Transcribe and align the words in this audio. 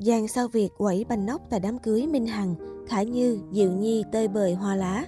Giang 0.00 0.28
sao 0.28 0.48
Việt 0.48 0.68
quẩy 0.76 1.04
bánh 1.08 1.26
nóc 1.26 1.42
tại 1.50 1.60
đám 1.60 1.78
cưới 1.78 2.06
Minh 2.06 2.26
Hằng, 2.26 2.54
Khải 2.88 3.06
Như, 3.06 3.38
Diệu 3.52 3.72
Nhi 3.72 4.04
tơi 4.12 4.28
bời 4.28 4.54
hoa 4.54 4.76
lá. 4.76 5.04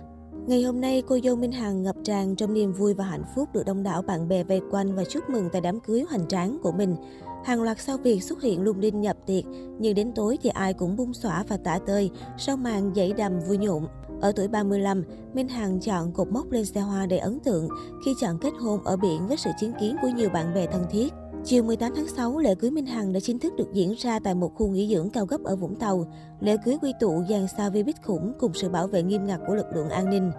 Ngày 0.47 0.63
hôm 0.63 0.81
nay, 0.81 1.03
cô 1.09 1.19
dâu 1.25 1.37
Minh 1.37 1.53
Hằng 1.53 1.83
ngập 1.83 1.97
tràn 2.05 2.37
trong 2.37 2.55
niềm 2.55 2.73
vui 2.73 2.95
và 2.95 3.05
hạnh 3.05 3.25
phúc 3.35 3.49
được 3.53 3.63
đông 3.67 3.83
đảo 3.83 4.03
bạn 4.03 4.29
bè 4.29 4.45
vây 4.45 4.61
quanh 4.71 4.95
và 4.95 5.05
chúc 5.05 5.31
mừng 5.31 5.49
tại 5.53 5.61
đám 5.61 5.81
cưới 5.81 6.05
hoành 6.09 6.29
tráng 6.29 6.59
của 6.63 6.73
mình. 6.73 6.97
Hàng 7.45 7.63
loạt 7.63 7.81
sao 7.81 7.97
Việt 7.97 8.23
xuất 8.23 8.43
hiện 8.43 8.63
lung 8.63 8.79
linh 8.79 9.01
nhập 9.01 9.17
tiệc, 9.27 9.45
nhưng 9.79 9.95
đến 9.95 10.13
tối 10.15 10.39
thì 10.43 10.51
ai 10.51 10.75
cũng 10.75 10.97
bung 10.97 11.15
xõa 11.15 11.45
và 11.49 11.57
tả 11.57 11.79
tơi 11.87 12.11
sau 12.39 12.57
màn 12.57 12.93
dãy 12.97 13.13
đầm 13.13 13.41
vui 13.41 13.59
nhộn. 13.59 13.87
Ở 14.21 14.33
tuổi 14.33 14.49
35, 14.49 15.05
Minh 15.35 15.49
Hằng 15.49 15.81
chọn 15.81 16.13
cột 16.13 16.29
mốc 16.33 16.51
lên 16.51 16.65
xe 16.65 16.81
hoa 16.81 17.07
đầy 17.07 17.19
ấn 17.19 17.41
tượng 17.41 17.69
khi 18.05 18.15
chọn 18.21 18.39
kết 18.39 18.53
hôn 18.61 18.85
ở 18.85 18.97
biển 18.97 19.29
với 19.29 19.37
sự 19.37 19.51
chứng 19.61 19.73
kiến 19.81 19.97
của 20.03 20.09
nhiều 20.09 20.31
bạn 20.31 20.55
bè 20.55 20.67
thân 20.67 20.85
thiết. 20.91 21.13
Chiều 21.45 21.63
18 21.63 21.93
tháng 21.97 22.09
6, 22.09 22.39
lễ 22.39 22.55
cưới 22.55 22.71
Minh 22.71 22.87
Hằng 22.87 23.13
đã 23.13 23.21
chính 23.21 23.39
thức 23.39 23.57
được 23.57 23.73
diễn 23.73 23.95
ra 23.99 24.19
tại 24.19 24.35
một 24.35 24.55
khu 24.55 24.69
nghỉ 24.69 24.95
dưỡng 24.95 25.11
cao 25.11 25.27
cấp 25.27 25.41
ở 25.45 25.57
Vũng 25.57 25.77
Tàu. 25.77 26.13
Lễ 26.41 26.57
cưới 26.65 26.77
quy 26.83 26.93
tụ 27.01 27.23
dàn 27.29 27.47
sao 27.57 27.71
vi 27.71 27.83
bích 27.83 28.03
khủng 28.03 28.33
cùng 28.39 28.55
sự 28.55 28.69
bảo 28.69 28.87
vệ 28.87 29.03
nghiêm 29.03 29.27
ngặt 29.27 29.41
của 29.47 29.55
lực 29.55 29.67
lượng 29.75 29.89
an 29.89 30.11
ninh. 30.11 30.31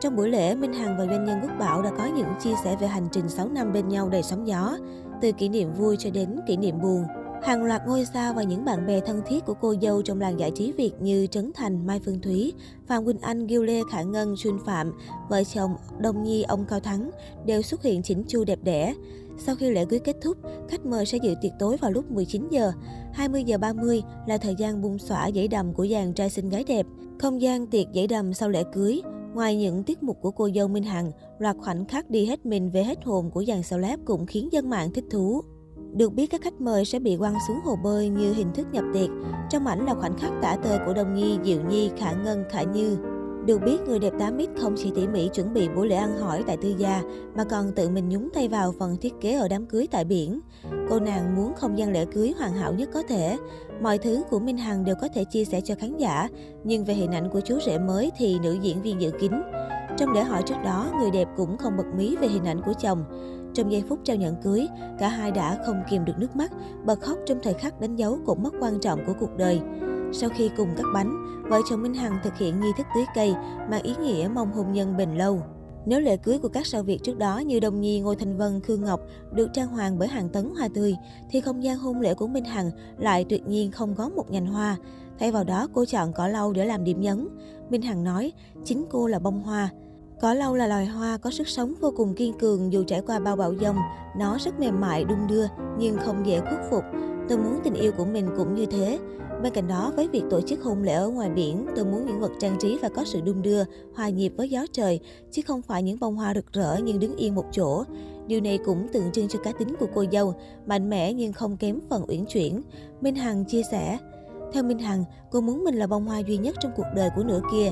Trong 0.00 0.16
buổi 0.16 0.28
lễ, 0.28 0.54
Minh 0.54 0.72
Hằng 0.72 0.98
và 0.98 1.06
doanh 1.06 1.24
nhân 1.24 1.38
Quốc 1.42 1.50
Bảo 1.58 1.82
đã 1.82 1.90
có 1.98 2.06
những 2.16 2.28
chia 2.40 2.54
sẻ 2.64 2.76
về 2.80 2.86
hành 2.86 3.08
trình 3.12 3.28
6 3.28 3.48
năm 3.48 3.72
bên 3.72 3.88
nhau 3.88 4.08
đầy 4.08 4.22
sóng 4.22 4.46
gió, 4.46 4.76
từ 5.22 5.32
kỷ 5.32 5.48
niệm 5.48 5.72
vui 5.72 5.96
cho 5.98 6.10
đến 6.10 6.40
kỷ 6.46 6.56
niệm 6.56 6.80
buồn. 6.82 7.04
Hàng 7.42 7.64
loạt 7.64 7.82
ngôi 7.86 8.04
sao 8.04 8.34
và 8.34 8.42
những 8.42 8.64
bạn 8.64 8.86
bè 8.86 9.00
thân 9.00 9.22
thiết 9.26 9.46
của 9.46 9.54
cô 9.54 9.74
dâu 9.82 10.02
trong 10.02 10.20
làng 10.20 10.38
giải 10.38 10.50
trí 10.54 10.72
Việt 10.72 10.92
như 11.00 11.26
Trấn 11.26 11.50
Thành, 11.54 11.86
Mai 11.86 12.00
Phương 12.04 12.20
Thúy, 12.20 12.52
Phạm 12.86 13.04
Quỳnh 13.04 13.18
Anh, 13.18 13.46
Gil 13.46 13.64
Lê, 13.64 13.82
Khả 13.90 14.02
Ngân, 14.02 14.36
Xuân 14.36 14.58
Phạm, 14.66 14.92
vợ 15.28 15.44
chồng 15.44 15.74
Đông 15.98 16.22
Nhi, 16.22 16.42
ông 16.42 16.64
Cao 16.68 16.80
Thắng 16.80 17.10
đều 17.46 17.62
xuất 17.62 17.82
hiện 17.82 18.02
chỉnh 18.02 18.24
chu 18.28 18.44
đẹp 18.44 18.58
đẽ. 18.62 18.94
Sau 19.38 19.56
khi 19.56 19.70
lễ 19.70 19.84
cưới 19.84 19.98
kết 19.98 20.16
thúc, 20.22 20.36
khách 20.68 20.86
mời 20.86 21.06
sẽ 21.06 21.18
dự 21.22 21.34
tiệc 21.42 21.52
tối 21.58 21.76
vào 21.76 21.90
lúc 21.90 22.10
19 22.10 22.48
giờ. 22.50 22.72
20 23.12 23.44
giờ 23.44 23.58
30 23.58 24.02
là 24.26 24.38
thời 24.38 24.54
gian 24.54 24.82
bung 24.82 24.98
xõa 24.98 25.26
giấy 25.26 25.48
đầm 25.48 25.72
của 25.72 25.86
dàn 25.86 26.12
trai 26.12 26.30
xinh 26.30 26.48
gái 26.48 26.64
đẹp. 26.64 26.86
Không 27.18 27.40
gian 27.40 27.66
tiệc 27.66 27.86
giấy 27.92 28.06
đầm 28.06 28.34
sau 28.34 28.48
lễ 28.48 28.64
cưới, 28.72 29.02
Ngoài 29.34 29.56
những 29.56 29.82
tiết 29.82 30.02
mục 30.02 30.18
của 30.20 30.30
cô 30.30 30.48
dâu 30.54 30.68
Minh 30.68 30.82
Hằng, 30.82 31.12
loạt 31.38 31.56
khoảnh 31.58 31.86
khắc 31.86 32.10
đi 32.10 32.26
hết 32.26 32.46
mình 32.46 32.70
về 32.70 32.84
hết 32.84 33.04
hồn 33.04 33.30
của 33.30 33.44
dàn 33.44 33.60
celeb 33.70 34.00
cũng 34.04 34.26
khiến 34.26 34.48
dân 34.52 34.70
mạng 34.70 34.92
thích 34.92 35.04
thú. 35.10 35.42
Được 35.92 36.12
biết 36.12 36.26
các 36.26 36.40
khách 36.42 36.60
mời 36.60 36.84
sẽ 36.84 36.98
bị 36.98 37.16
quăng 37.16 37.34
xuống 37.48 37.60
hồ 37.64 37.76
bơi 37.76 38.08
như 38.08 38.32
hình 38.32 38.52
thức 38.54 38.66
nhập 38.72 38.84
tiệc. 38.94 39.10
Trong 39.50 39.66
ảnh 39.66 39.86
là 39.86 39.94
khoảnh 39.94 40.18
khắc 40.18 40.32
tả 40.42 40.56
tơi 40.62 40.78
của 40.86 40.92
Đông 40.92 41.14
Nhi, 41.14 41.38
Diệu 41.44 41.60
Nhi, 41.68 41.90
Khả 41.96 42.12
Ngân, 42.12 42.44
Khả 42.50 42.62
Như. 42.62 42.96
Được 43.46 43.58
biết, 43.64 43.80
người 43.86 43.98
đẹp 43.98 44.12
8X 44.18 44.46
không 44.60 44.74
chỉ 44.76 44.92
tỉ 44.94 45.06
mỉ 45.08 45.28
chuẩn 45.28 45.54
bị 45.54 45.68
buổi 45.68 45.88
lễ 45.88 45.96
ăn 45.96 46.18
hỏi 46.18 46.44
tại 46.46 46.56
tư 46.56 46.74
gia, 46.78 47.02
mà 47.36 47.44
còn 47.44 47.72
tự 47.72 47.88
mình 47.88 48.08
nhúng 48.08 48.28
tay 48.34 48.48
vào 48.48 48.74
phần 48.78 48.96
thiết 48.96 49.12
kế 49.20 49.32
ở 49.32 49.48
đám 49.48 49.66
cưới 49.66 49.86
tại 49.90 50.04
biển. 50.04 50.40
Cô 50.90 51.00
nàng 51.00 51.36
muốn 51.36 51.52
không 51.54 51.78
gian 51.78 51.92
lễ 51.92 52.04
cưới 52.04 52.34
hoàn 52.38 52.52
hảo 52.52 52.74
nhất 52.74 52.88
có 52.94 53.02
thể. 53.08 53.36
Mọi 53.82 53.98
thứ 53.98 54.22
của 54.30 54.38
Minh 54.38 54.58
Hằng 54.58 54.84
đều 54.84 54.94
có 55.00 55.08
thể 55.14 55.24
chia 55.24 55.44
sẻ 55.44 55.60
cho 55.60 55.74
khán 55.74 55.96
giả, 55.96 56.28
nhưng 56.64 56.84
về 56.84 56.94
hình 56.94 57.14
ảnh 57.14 57.30
của 57.30 57.40
chú 57.40 57.58
rể 57.66 57.78
mới 57.78 58.10
thì 58.18 58.38
nữ 58.42 58.58
diễn 58.62 58.82
viên 58.82 59.00
giữ 59.00 59.10
kín. 59.10 59.32
Trong 59.96 60.12
lễ 60.12 60.22
hỏi 60.22 60.42
trước 60.46 60.56
đó, 60.64 60.86
người 61.00 61.10
đẹp 61.10 61.28
cũng 61.36 61.56
không 61.56 61.76
bật 61.76 61.86
mí 61.96 62.16
về 62.16 62.28
hình 62.28 62.44
ảnh 62.44 62.62
của 62.62 62.72
chồng. 62.80 63.04
Trong 63.54 63.72
giây 63.72 63.82
phút 63.88 63.98
trao 64.04 64.16
nhận 64.16 64.36
cưới, 64.42 64.68
cả 64.98 65.08
hai 65.08 65.30
đã 65.30 65.58
không 65.66 65.82
kìm 65.90 66.04
được 66.04 66.18
nước 66.18 66.36
mắt, 66.36 66.52
bật 66.84 67.00
khóc 67.00 67.18
trong 67.26 67.38
thời 67.42 67.54
khắc 67.54 67.80
đánh 67.80 67.96
dấu 67.96 68.18
cột 68.26 68.38
mốc 68.38 68.54
quan 68.60 68.80
trọng 68.80 69.00
của 69.06 69.12
cuộc 69.20 69.36
đời. 69.36 69.60
Sau 70.12 70.30
khi 70.30 70.50
cùng 70.56 70.68
cắt 70.76 70.84
bánh, 70.94 71.24
vợ 71.48 71.60
chồng 71.70 71.82
Minh 71.82 71.94
Hằng 71.94 72.18
thực 72.22 72.36
hiện 72.36 72.60
nghi 72.60 72.68
thức 72.76 72.86
tưới 72.94 73.04
cây, 73.14 73.34
mang 73.70 73.82
ý 73.82 73.94
nghĩa 74.00 74.28
mong 74.34 74.52
hôn 74.52 74.72
nhân 74.72 74.96
bền 74.96 75.10
lâu. 75.10 75.42
Nếu 75.86 76.00
lễ 76.00 76.16
cưới 76.16 76.38
của 76.38 76.48
các 76.48 76.66
sao 76.66 76.82
Việt 76.82 77.02
trước 77.02 77.18
đó 77.18 77.38
như 77.38 77.60
Đông 77.60 77.80
Nhi, 77.80 78.00
Ngô 78.00 78.14
Thanh 78.14 78.36
Vân, 78.36 78.60
Khương 78.60 78.84
Ngọc 78.84 79.00
được 79.32 79.48
trang 79.52 79.68
hoàng 79.68 79.98
bởi 79.98 80.08
hàng 80.08 80.28
tấn 80.28 80.50
hoa 80.58 80.68
tươi, 80.74 80.96
thì 81.30 81.40
không 81.40 81.62
gian 81.64 81.78
hôn 81.78 82.00
lễ 82.00 82.14
của 82.14 82.26
Minh 82.26 82.44
Hằng 82.44 82.70
lại 82.98 83.24
tuyệt 83.28 83.46
nhiên 83.46 83.70
không 83.70 83.94
có 83.94 84.08
một 84.08 84.30
nhành 84.30 84.46
hoa. 84.46 84.76
Thay 85.18 85.32
vào 85.32 85.44
đó, 85.44 85.68
cô 85.72 85.84
chọn 85.84 86.12
cỏ 86.12 86.28
lau 86.28 86.52
để 86.52 86.64
làm 86.64 86.84
điểm 86.84 87.00
nhấn. 87.00 87.28
Minh 87.70 87.82
Hằng 87.82 88.04
nói, 88.04 88.32
chính 88.64 88.84
cô 88.90 89.06
là 89.06 89.18
bông 89.18 89.42
hoa. 89.42 89.70
Cỏ 90.20 90.34
lau 90.34 90.54
là 90.54 90.66
loài 90.66 90.86
hoa 90.86 91.16
có 91.16 91.30
sức 91.30 91.48
sống 91.48 91.74
vô 91.80 91.92
cùng 91.96 92.14
kiên 92.14 92.32
cường 92.38 92.72
dù 92.72 92.84
trải 92.84 93.00
qua 93.06 93.18
bao 93.18 93.36
bão 93.36 93.54
dông. 93.54 93.76
Nó 94.16 94.38
rất 94.40 94.60
mềm 94.60 94.80
mại, 94.80 95.04
đung 95.04 95.26
đưa 95.26 95.46
nhưng 95.78 95.96
không 95.98 96.26
dễ 96.26 96.40
khuất 96.40 96.60
phục. 96.70 96.84
Tôi 97.28 97.38
muốn 97.38 97.60
tình 97.64 97.74
yêu 97.74 97.92
của 97.92 98.04
mình 98.04 98.28
cũng 98.36 98.54
như 98.54 98.66
thế. 98.66 98.98
Bên 99.42 99.52
cạnh 99.52 99.68
đó, 99.68 99.92
với 99.96 100.08
việc 100.08 100.22
tổ 100.30 100.40
chức 100.40 100.62
hôn 100.62 100.82
lễ 100.82 100.92
ở 100.92 101.08
ngoài 101.08 101.30
biển, 101.30 101.66
tôi 101.76 101.84
muốn 101.84 102.06
những 102.06 102.20
vật 102.20 102.30
trang 102.38 102.56
trí 102.60 102.78
và 102.82 102.88
có 102.88 103.04
sự 103.04 103.20
đung 103.20 103.42
đưa, 103.42 103.64
hòa 103.94 104.08
nhịp 104.08 104.32
với 104.36 104.50
gió 104.50 104.66
trời, 104.72 105.00
chứ 105.30 105.42
không 105.46 105.62
phải 105.62 105.82
những 105.82 106.00
bông 106.00 106.16
hoa 106.16 106.34
rực 106.34 106.52
rỡ 106.52 106.76
nhưng 106.84 107.00
đứng 107.00 107.16
yên 107.16 107.34
một 107.34 107.44
chỗ. 107.52 107.84
Điều 108.26 108.40
này 108.40 108.58
cũng 108.64 108.88
tượng 108.92 109.12
trưng 109.12 109.28
cho 109.28 109.38
cá 109.44 109.52
tính 109.52 109.76
của 109.80 109.86
cô 109.94 110.04
dâu, 110.12 110.34
mạnh 110.66 110.90
mẽ 110.90 111.12
nhưng 111.12 111.32
không 111.32 111.56
kém 111.56 111.78
phần 111.88 112.04
uyển 112.08 112.24
chuyển. 112.24 112.62
Minh 113.00 113.14
Hằng 113.14 113.44
chia 113.44 113.62
sẻ, 113.70 113.98
theo 114.52 114.62
Minh 114.62 114.78
Hằng, 114.78 115.04
cô 115.30 115.40
muốn 115.40 115.64
mình 115.64 115.74
là 115.74 115.86
bông 115.86 116.06
hoa 116.06 116.18
duy 116.18 116.36
nhất 116.36 116.56
trong 116.60 116.72
cuộc 116.76 116.86
đời 116.96 117.10
của 117.16 117.22
nửa 117.22 117.40
kia. 117.52 117.70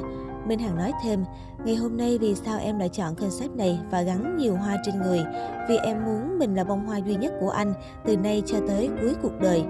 Minh 0.48 0.58
Hằng 0.58 0.76
nói 0.76 0.92
thêm, 1.02 1.24
ngày 1.64 1.76
hôm 1.76 1.96
nay 1.96 2.18
vì 2.18 2.34
sao 2.34 2.58
em 2.58 2.78
lại 2.78 2.88
chọn 2.88 3.14
concept 3.14 3.56
này 3.56 3.80
và 3.90 4.02
gắn 4.02 4.36
nhiều 4.36 4.56
hoa 4.56 4.76
trên 4.84 5.02
người? 5.02 5.24
Vì 5.68 5.76
em 5.76 6.04
muốn 6.04 6.38
mình 6.38 6.54
là 6.54 6.64
bông 6.64 6.86
hoa 6.86 6.98
duy 6.98 7.14
nhất 7.14 7.32
của 7.40 7.50
anh 7.50 7.74
từ 8.04 8.16
nay 8.16 8.42
cho 8.46 8.58
tới 8.68 8.90
cuối 9.00 9.14
cuộc 9.22 9.40
đời. 9.40 9.62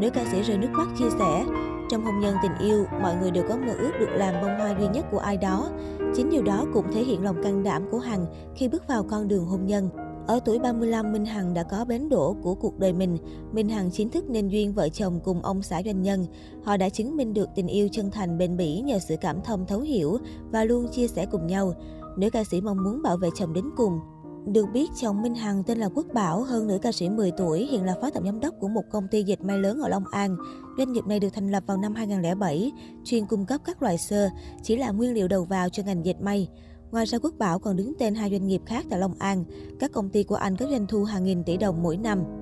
Nữ 0.00 0.10
ca 0.10 0.24
sĩ 0.32 0.42
rơi 0.42 0.58
nước 0.58 0.68
mắt 0.72 0.88
chia 0.98 1.10
sẻ, 1.18 1.44
trong 1.90 2.04
hôn 2.04 2.20
nhân 2.20 2.36
tình 2.42 2.68
yêu, 2.68 2.84
mọi 3.02 3.16
người 3.16 3.30
đều 3.30 3.44
có 3.48 3.56
mơ 3.56 3.72
ước 3.78 3.92
được 4.00 4.10
làm 4.10 4.34
bông 4.42 4.58
hoa 4.58 4.74
duy 4.80 4.86
nhất 4.88 5.04
của 5.10 5.18
ai 5.18 5.36
đó. 5.36 5.70
Chính 6.14 6.30
điều 6.30 6.42
đó 6.42 6.64
cũng 6.74 6.92
thể 6.92 7.00
hiện 7.00 7.24
lòng 7.24 7.42
can 7.42 7.62
đảm 7.62 7.82
của 7.90 7.98
Hằng 7.98 8.26
khi 8.54 8.68
bước 8.68 8.88
vào 8.88 9.04
con 9.10 9.28
đường 9.28 9.46
hôn 9.46 9.66
nhân. 9.66 9.90
Ở 10.28 10.40
tuổi 10.44 10.58
35, 10.58 11.12
Minh 11.12 11.24
Hằng 11.24 11.54
đã 11.54 11.62
có 11.62 11.84
bến 11.84 12.08
đỗ 12.08 12.36
của 12.42 12.54
cuộc 12.54 12.78
đời 12.78 12.92
mình. 12.92 13.16
Minh 13.52 13.68
Hằng 13.68 13.90
chính 13.90 14.10
thức 14.10 14.30
nên 14.30 14.48
duyên 14.48 14.72
vợ 14.72 14.88
chồng 14.88 15.20
cùng 15.24 15.42
ông 15.42 15.62
xã 15.62 15.82
doanh 15.82 16.02
nhân. 16.02 16.26
Họ 16.64 16.76
đã 16.76 16.88
chứng 16.88 17.16
minh 17.16 17.34
được 17.34 17.48
tình 17.54 17.66
yêu 17.66 17.88
chân 17.92 18.10
thành 18.10 18.38
bền 18.38 18.56
bỉ 18.56 18.80
nhờ 18.80 18.98
sự 18.98 19.16
cảm 19.20 19.42
thông 19.44 19.66
thấu 19.66 19.80
hiểu 19.80 20.18
và 20.50 20.64
luôn 20.64 20.88
chia 20.88 21.08
sẻ 21.08 21.26
cùng 21.26 21.46
nhau. 21.46 21.74
Nữ 22.16 22.30
ca 22.30 22.44
sĩ 22.44 22.60
mong 22.60 22.84
muốn 22.84 23.02
bảo 23.02 23.16
vệ 23.16 23.28
chồng 23.34 23.52
đến 23.52 23.64
cùng. 23.76 24.00
Được 24.46 24.66
biết, 24.72 24.90
chồng 25.00 25.22
Minh 25.22 25.34
Hằng 25.34 25.62
tên 25.64 25.78
là 25.78 25.88
Quốc 25.94 26.06
Bảo, 26.14 26.42
hơn 26.42 26.66
nữ 26.66 26.78
ca 26.82 26.92
sĩ 26.92 27.08
10 27.08 27.30
tuổi, 27.30 27.66
hiện 27.66 27.84
là 27.84 27.94
phó 28.00 28.10
tổng 28.10 28.24
giám 28.24 28.40
đốc 28.40 28.54
của 28.60 28.68
một 28.68 28.82
công 28.90 29.08
ty 29.08 29.22
dệt 29.22 29.40
may 29.40 29.58
lớn 29.58 29.80
ở 29.80 29.88
Long 29.88 30.04
An. 30.10 30.36
Doanh 30.78 30.92
nghiệp 30.92 31.06
này 31.06 31.20
được 31.20 31.28
thành 31.34 31.50
lập 31.50 31.62
vào 31.66 31.76
năm 31.76 31.94
2007, 31.94 32.72
chuyên 33.04 33.26
cung 33.26 33.46
cấp 33.46 33.60
các 33.64 33.82
loại 33.82 33.98
sơ, 33.98 34.28
chỉ 34.62 34.76
là 34.76 34.90
nguyên 34.90 35.14
liệu 35.14 35.28
đầu 35.28 35.44
vào 35.44 35.68
cho 35.68 35.82
ngành 35.82 36.04
dệt 36.04 36.20
may. 36.20 36.48
Ngoài 36.90 37.06
ra, 37.06 37.18
Quốc 37.18 37.34
Bảo 37.38 37.58
còn 37.58 37.76
đứng 37.76 37.92
tên 37.98 38.14
hai 38.14 38.30
doanh 38.30 38.46
nghiệp 38.46 38.62
khác 38.66 38.84
tại 38.90 38.98
Long 38.98 39.14
An. 39.18 39.44
Các 39.80 39.92
công 39.92 40.08
ty 40.08 40.22
của 40.22 40.34
anh 40.34 40.56
có 40.56 40.66
doanh 40.70 40.86
thu 40.86 41.04
hàng 41.04 41.24
nghìn 41.24 41.44
tỷ 41.44 41.56
đồng 41.56 41.82
mỗi 41.82 41.96
năm. 41.96 42.38